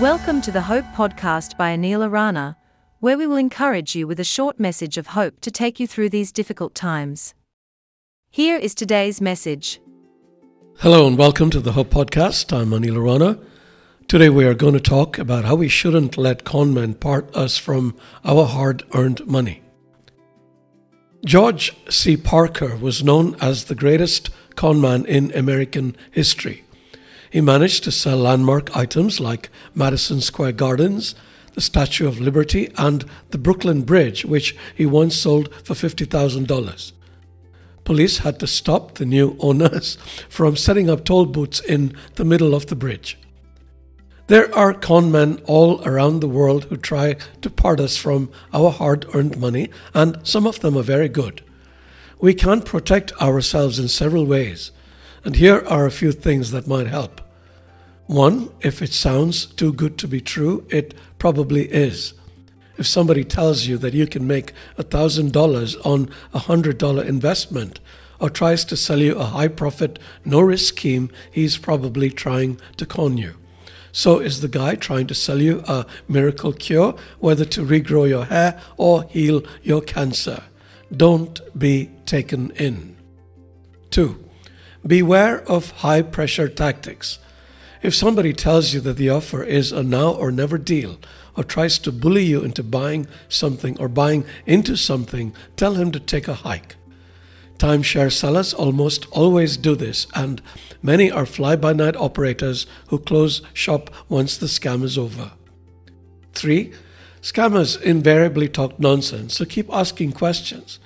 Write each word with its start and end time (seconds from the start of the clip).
Welcome 0.00 0.42
to 0.42 0.52
the 0.52 0.60
Hope 0.60 0.84
Podcast 0.94 1.56
by 1.56 1.74
Anil 1.74 2.06
Arana, 2.06 2.58
where 3.00 3.16
we 3.16 3.26
will 3.26 3.38
encourage 3.38 3.96
you 3.96 4.06
with 4.06 4.20
a 4.20 4.24
short 4.24 4.60
message 4.60 4.98
of 4.98 5.06
hope 5.06 5.40
to 5.40 5.50
take 5.50 5.80
you 5.80 5.86
through 5.86 6.10
these 6.10 6.32
difficult 6.32 6.74
times. 6.74 7.32
Here 8.28 8.58
is 8.58 8.74
today's 8.74 9.22
message. 9.22 9.80
Hello 10.80 11.06
and 11.06 11.16
welcome 11.16 11.48
to 11.48 11.60
the 11.60 11.72
Hope 11.72 11.88
Podcast. 11.88 12.52
I'm 12.52 12.72
Anil 12.72 12.98
Arana. 12.98 13.38
Today 14.06 14.28
we 14.28 14.44
are 14.44 14.52
going 14.52 14.74
to 14.74 14.80
talk 14.80 15.16
about 15.16 15.46
how 15.46 15.54
we 15.54 15.66
shouldn't 15.66 16.18
let 16.18 16.44
conmen 16.44 17.00
part 17.00 17.34
us 17.34 17.56
from 17.56 17.96
our 18.22 18.44
hard 18.44 18.82
earned 18.92 19.26
money. 19.26 19.62
George 21.24 21.74
C. 21.88 22.18
Parker 22.18 22.76
was 22.76 23.02
known 23.02 23.34
as 23.40 23.64
the 23.64 23.74
greatest 23.74 24.28
conman 24.56 25.06
in 25.06 25.32
American 25.32 25.96
history. 26.10 26.65
He 27.36 27.42
managed 27.42 27.84
to 27.84 27.92
sell 27.92 28.16
landmark 28.16 28.74
items 28.74 29.20
like 29.20 29.50
Madison 29.74 30.22
Square 30.22 30.52
Gardens, 30.52 31.14
the 31.52 31.60
Statue 31.60 32.08
of 32.08 32.18
Liberty, 32.18 32.72
and 32.78 33.04
the 33.28 33.36
Brooklyn 33.36 33.82
Bridge, 33.82 34.24
which 34.24 34.56
he 34.74 34.86
once 34.86 35.16
sold 35.16 35.52
for 35.62 35.74
$50,000. 35.74 36.92
Police 37.84 38.18
had 38.20 38.40
to 38.40 38.46
stop 38.46 38.94
the 38.94 39.04
new 39.04 39.36
owners 39.38 39.96
from 40.30 40.56
setting 40.56 40.88
up 40.88 41.04
toll 41.04 41.26
booths 41.26 41.60
in 41.60 41.94
the 42.14 42.24
middle 42.24 42.54
of 42.54 42.68
the 42.68 42.74
bridge. 42.74 43.18
There 44.28 44.50
are 44.54 44.72
con 44.72 45.12
men 45.12 45.42
all 45.44 45.86
around 45.86 46.20
the 46.20 46.28
world 46.28 46.64
who 46.64 46.78
try 46.78 47.16
to 47.42 47.50
part 47.50 47.80
us 47.80 47.98
from 47.98 48.30
our 48.54 48.70
hard 48.70 49.04
earned 49.14 49.36
money, 49.36 49.68
and 49.92 50.26
some 50.26 50.46
of 50.46 50.60
them 50.60 50.74
are 50.74 50.82
very 50.82 51.10
good. 51.10 51.44
We 52.18 52.32
can 52.32 52.62
protect 52.62 53.12
ourselves 53.20 53.78
in 53.78 53.88
several 53.88 54.24
ways. 54.24 54.72
And 55.22 55.36
here 55.36 55.62
are 55.66 55.84
a 55.84 55.90
few 55.90 56.12
things 56.12 56.50
that 56.52 56.66
might 56.66 56.86
help. 56.86 57.20
One, 58.06 58.50
if 58.60 58.82
it 58.82 58.92
sounds 58.92 59.46
too 59.46 59.72
good 59.72 59.98
to 59.98 60.08
be 60.08 60.20
true, 60.20 60.64
it 60.70 60.94
probably 61.18 61.62
is. 61.72 62.14
If 62.78 62.86
somebody 62.86 63.24
tells 63.24 63.66
you 63.66 63.78
that 63.78 63.94
you 63.94 64.06
can 64.06 64.26
make 64.26 64.52
$1,000 64.78 65.86
on 65.86 66.10
a 66.32 66.40
$100 66.40 67.04
investment 67.04 67.80
or 68.20 68.30
tries 68.30 68.64
to 68.66 68.76
sell 68.76 69.00
you 69.00 69.16
a 69.16 69.24
high 69.24 69.48
profit, 69.48 69.98
no 70.24 70.40
risk 70.40 70.74
scheme, 70.74 71.10
he's 71.30 71.58
probably 71.58 72.10
trying 72.10 72.60
to 72.76 72.86
con 72.86 73.18
you. 73.18 73.34
So 73.92 74.18
is 74.20 74.40
the 74.40 74.48
guy 74.48 74.74
trying 74.74 75.06
to 75.06 75.14
sell 75.14 75.40
you 75.40 75.64
a 75.66 75.86
miracle 76.06 76.52
cure, 76.52 76.94
whether 77.18 77.46
to 77.46 77.64
regrow 77.64 78.08
your 78.08 78.26
hair 78.26 78.60
or 78.76 79.04
heal 79.04 79.42
your 79.62 79.80
cancer. 79.80 80.42
Don't 80.94 81.40
be 81.58 81.90
taken 82.04 82.50
in. 82.52 82.96
2. 83.90 84.22
Beware 84.86 85.40
of 85.50 85.70
high 85.70 86.02
pressure 86.02 86.48
tactics. 86.48 87.18
If 87.82 87.94
somebody 87.94 88.32
tells 88.32 88.72
you 88.72 88.80
that 88.80 88.96
the 88.96 89.10
offer 89.10 89.42
is 89.42 89.72
a 89.72 89.82
now 89.82 90.10
or 90.10 90.30
never 90.30 90.58
deal, 90.58 90.98
or 91.36 91.44
tries 91.44 91.78
to 91.80 91.92
bully 91.92 92.24
you 92.24 92.42
into 92.42 92.62
buying 92.62 93.06
something 93.28 93.78
or 93.78 93.88
buying 93.88 94.24
into 94.46 94.76
something, 94.76 95.34
tell 95.56 95.74
him 95.74 95.92
to 95.92 96.00
take 96.00 96.28
a 96.28 96.34
hike. 96.34 96.76
Timeshare 97.58 98.12
sellers 98.12 98.52
almost 98.52 99.06
always 99.12 99.56
do 99.56 99.74
this, 99.74 100.06
and 100.14 100.42
many 100.82 101.10
are 101.10 101.26
fly 101.26 101.56
by 101.56 101.72
night 101.72 101.96
operators 101.96 102.66
who 102.88 102.98
close 102.98 103.42
shop 103.54 103.90
once 104.08 104.36
the 104.36 104.46
scam 104.46 104.82
is 104.82 104.98
over. 104.98 105.32
3. 106.32 106.72
Scammers 107.22 107.80
invariably 107.80 108.48
talk 108.48 108.78
nonsense, 108.78 109.36
so 109.36 109.44
keep 109.44 109.72
asking 109.72 110.12
questions. 110.12 110.78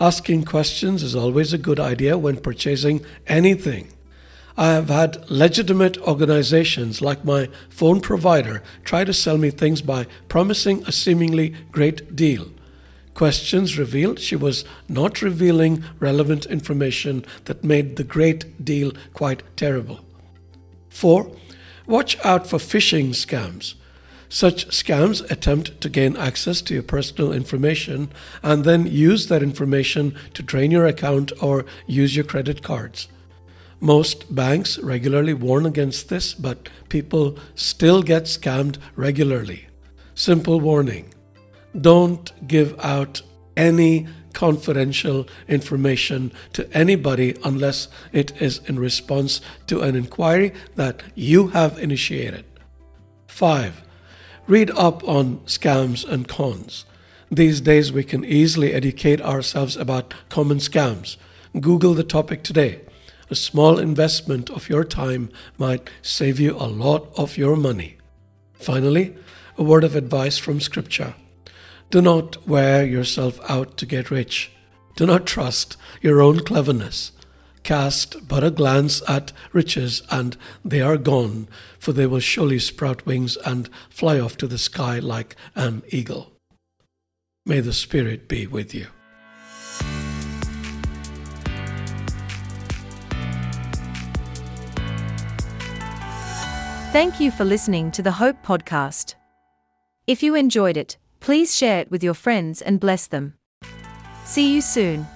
Asking 0.00 0.44
questions 0.44 1.02
is 1.02 1.16
always 1.16 1.52
a 1.52 1.58
good 1.58 1.80
idea 1.80 2.18
when 2.18 2.36
purchasing 2.36 3.04
anything. 3.26 3.88
I 4.58 4.72
have 4.72 4.88
had 4.88 5.30
legitimate 5.30 5.98
organizations 5.98 7.00
like 7.00 7.24
my 7.24 7.48
phone 7.68 8.00
provider 8.00 8.60
try 8.82 9.04
to 9.04 9.12
sell 9.12 9.38
me 9.38 9.50
things 9.50 9.82
by 9.82 10.08
promising 10.28 10.82
a 10.82 10.90
seemingly 10.90 11.54
great 11.70 12.16
deal. 12.16 12.48
Questions 13.14 13.78
revealed 13.78 14.18
she 14.18 14.34
was 14.34 14.64
not 14.88 15.22
revealing 15.22 15.84
relevant 16.00 16.44
information 16.46 17.24
that 17.44 17.62
made 17.62 17.94
the 17.94 18.02
great 18.02 18.64
deal 18.64 18.90
quite 19.14 19.44
terrible. 19.56 20.00
4. 20.90 21.30
Watch 21.86 22.18
out 22.24 22.48
for 22.48 22.58
phishing 22.58 23.10
scams. 23.10 23.74
Such 24.28 24.66
scams 24.70 25.30
attempt 25.30 25.80
to 25.82 25.88
gain 25.88 26.16
access 26.16 26.62
to 26.62 26.74
your 26.74 26.82
personal 26.82 27.32
information 27.32 28.10
and 28.42 28.64
then 28.64 28.86
use 28.86 29.28
that 29.28 29.42
information 29.42 30.16
to 30.34 30.42
drain 30.42 30.72
your 30.72 30.86
account 30.86 31.30
or 31.40 31.64
use 31.86 32.16
your 32.16 32.24
credit 32.24 32.64
cards. 32.64 33.06
Most 33.80 34.34
banks 34.34 34.78
regularly 34.78 35.34
warn 35.34 35.64
against 35.64 36.08
this, 36.08 36.34
but 36.34 36.68
people 36.88 37.38
still 37.54 38.02
get 38.02 38.24
scammed 38.24 38.78
regularly. 38.96 39.68
Simple 40.14 40.60
warning 40.60 41.14
don't 41.80 42.32
give 42.48 42.74
out 42.80 43.22
any 43.56 44.06
confidential 44.32 45.26
information 45.48 46.32
to 46.52 46.68
anybody 46.76 47.36
unless 47.44 47.88
it 48.12 48.40
is 48.40 48.60
in 48.66 48.78
response 48.78 49.40
to 49.66 49.80
an 49.80 49.94
inquiry 49.94 50.52
that 50.76 51.02
you 51.14 51.48
have 51.48 51.78
initiated. 51.78 52.44
5. 53.28 53.82
Read 54.46 54.70
up 54.70 55.06
on 55.06 55.38
scams 55.40 56.08
and 56.08 56.26
cons. 56.26 56.84
These 57.30 57.60
days, 57.60 57.92
we 57.92 58.04
can 58.04 58.24
easily 58.24 58.72
educate 58.72 59.20
ourselves 59.20 59.76
about 59.76 60.14
common 60.28 60.58
scams. 60.58 61.16
Google 61.60 61.94
the 61.94 62.04
topic 62.04 62.42
today. 62.42 62.80
A 63.30 63.34
small 63.34 63.78
investment 63.78 64.48
of 64.48 64.70
your 64.70 64.84
time 64.84 65.28
might 65.58 65.90
save 66.00 66.40
you 66.40 66.56
a 66.56 66.64
lot 66.64 67.10
of 67.18 67.36
your 67.36 67.56
money. 67.56 67.98
Finally, 68.54 69.14
a 69.58 69.62
word 69.62 69.84
of 69.84 69.94
advice 69.94 70.38
from 70.38 70.60
Scripture 70.60 71.14
Do 71.90 72.00
not 72.00 72.46
wear 72.46 72.86
yourself 72.86 73.38
out 73.50 73.76
to 73.78 73.86
get 73.86 74.10
rich. 74.10 74.50
Do 74.96 75.04
not 75.06 75.26
trust 75.26 75.76
your 76.00 76.22
own 76.22 76.40
cleverness. 76.40 77.12
Cast 77.62 78.26
but 78.26 78.42
a 78.42 78.50
glance 78.50 79.02
at 79.06 79.32
riches, 79.52 80.02
and 80.10 80.36
they 80.64 80.80
are 80.80 80.96
gone, 80.96 81.48
for 81.78 81.92
they 81.92 82.06
will 82.06 82.20
surely 82.20 82.58
sprout 82.58 83.04
wings 83.04 83.36
and 83.44 83.68
fly 83.90 84.18
off 84.18 84.38
to 84.38 84.46
the 84.46 84.58
sky 84.58 84.98
like 84.98 85.36
an 85.54 85.82
eagle. 85.88 86.32
May 87.44 87.60
the 87.60 87.74
Spirit 87.74 88.26
be 88.26 88.46
with 88.46 88.74
you. 88.74 88.86
Thank 96.90 97.20
you 97.20 97.30
for 97.30 97.44
listening 97.44 97.90
to 97.90 98.02
the 98.02 98.12
Hope 98.12 98.42
Podcast. 98.42 99.14
If 100.06 100.22
you 100.22 100.34
enjoyed 100.34 100.78
it, 100.78 100.96
please 101.20 101.54
share 101.54 101.80
it 101.80 101.90
with 101.90 102.02
your 102.02 102.14
friends 102.14 102.62
and 102.62 102.80
bless 102.80 103.06
them. 103.06 103.34
See 104.24 104.54
you 104.54 104.62
soon. 104.62 105.06